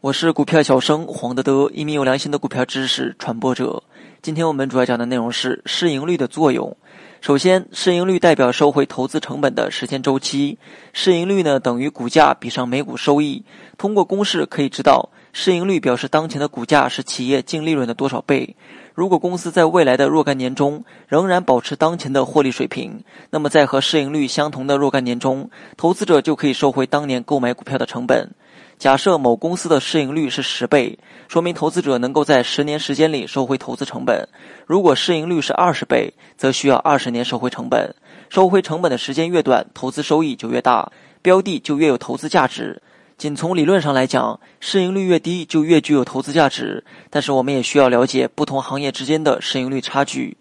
[0.00, 3.82] 我是股票小生黄德德，一名有良心的股票知识传播者。
[4.20, 6.76] 今天我们主要讲的内容是市盈率的作用。
[7.20, 10.58] 首先，市盈率代表收回投资成本的时间周期。
[10.92, 13.44] 市盈率呢等于股价比上每股收益。
[13.76, 18.56] 通过公式可以知道，市盈率表示当前的股价是企业净利润的多少倍。
[18.92, 28.30] 如果公司在未来的若干年中仍然保持当前的获利水平，那么在和市盈率相同的若干年中，投资者就可以收回当年购买股票的成本。
[28.78, 30.96] 假设某公司的市盈率是十倍，
[31.26, 34.28] 说明投资者能够在十年时间里收回投资成本。
[34.66, 37.92] 如果市盈率是二十倍，则需要二十年收回成本。
[38.30, 40.92] 收回成本的时间越短，投资收益就越大，
[41.22, 42.80] 标的就越有投资价值。
[43.16, 46.84] 仅从理论上来讲，市盈率越低就越具有投资价值。
[47.10, 50.36] 但是我们也需要了解不同行业之间的市盈率差距。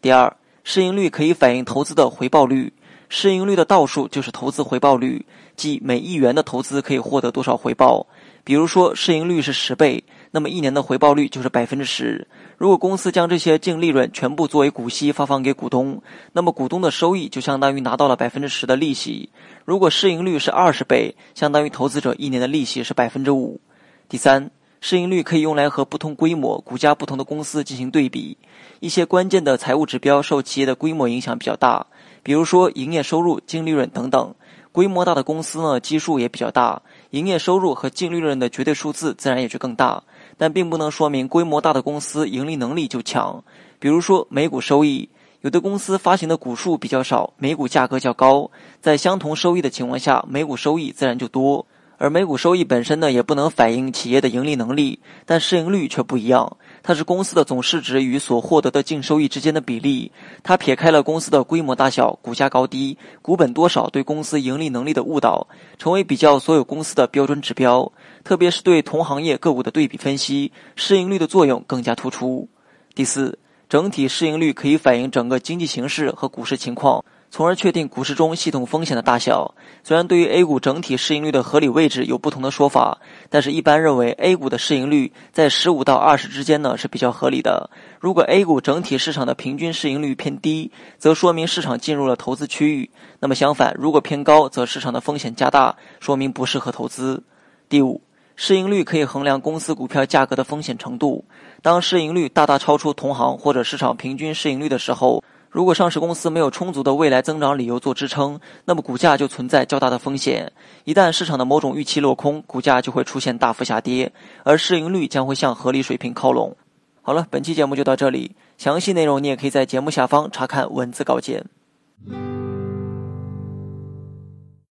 [0.00, 0.32] 第二，
[0.72, 2.72] 市盈率可以反映投资的回报率。
[3.08, 8.06] 市盈率的倒数就是投资回报率，即每一元的投资可以获得多少回报。
[8.44, 12.24] 比如说，市盈率是十倍，那么一年的回报率就是百分之十。
[12.56, 16.00] 如果公司将这些净利润全部作为股息发放给股东，
[16.34, 19.28] 那么股东的收益就相当于拿到了百分之十的利息。
[19.64, 23.60] 如果市盈率是二十倍，相当于投资者一年的利息是百分之五。
[24.08, 28.38] 第三，市盈率可以用来和不同规模、股价不同的公司进行对比。
[28.80, 31.86] 一些关键的财务指标受企业的规模影响比较大。
[32.22, 34.34] 比如说，营业收入、净利润等等，
[34.72, 40.02] 规模大的公司呢，基数也比较大，营业收入和净利润的绝对数字自然也就更大。
[40.38, 43.44] 但并不能说明规模大的公司盈利能力就强。
[43.78, 45.10] 比如说，每股收益，
[45.42, 51.66] 有的公司发行的股数比较少，每股价格较高，在相同收益的情况下，每股收益自然就多。
[52.00, 56.56] 而每股收益本身呢，也不能反映企业的盈利能力，但市盈率却不一样。
[56.82, 60.10] 它是公司的总市值与所获得的净收益之间的比例，
[60.42, 67.92] 它撇开了公司的规模大小、股价高低、股本多少对公司盈利能力的误导，成为比较所有公司的标准指标。
[68.24, 72.48] 特别是对同行业个股的对比分析，市盈率的作用更加突出。
[72.94, 77.04] 第四，整体市盈率可以反映整个经济形势和股市情况。
[77.30, 79.54] 从而确定股市中系统风险的大小。
[79.84, 82.98] 虽然对于 A 股整体市盈率的合理位置有不同的说法，
[83.28, 87.70] 但是一般认为 A 股的市盈率在十五到二十之间呢是比较合理的。
[88.00, 92.90] 如果 A 股整体市场的平均市盈率偏低，则说明市场进入了投资区域；
[93.20, 97.22] 那么相反，如果偏高，则市场的风险加大，说明不适合投资。
[97.68, 98.02] 第五，
[98.34, 101.24] 市盈率可以衡量公司股票价格的风险程度。
[101.62, 105.22] 当市盈率大大超出同行或者市场平均市盈率的时候。
[105.50, 110.52] 如果上市公司没有充足的未来增长理由做支撑，那么股价就存在较大的风险。
[110.84, 114.12] 一旦市场的某种预期落空，股价就会出现大幅下跌，
[114.44, 116.56] 而市盈率将会向合理水平靠拢。
[117.02, 121.44] 好了，本期节目就到这里，详细内容你也可以在节目下方查看文字稿件。